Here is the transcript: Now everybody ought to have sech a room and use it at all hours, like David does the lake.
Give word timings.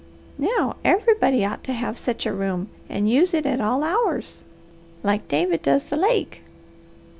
Now 0.39 0.77
everybody 0.83 1.45
ought 1.45 1.63
to 1.65 1.73
have 1.73 1.95
sech 1.95 2.25
a 2.25 2.33
room 2.33 2.69
and 2.89 3.07
use 3.07 3.35
it 3.35 3.45
at 3.45 3.61
all 3.61 3.83
hours, 3.83 4.43
like 5.03 5.27
David 5.27 5.61
does 5.61 5.89
the 5.91 5.95
lake. 5.95 6.41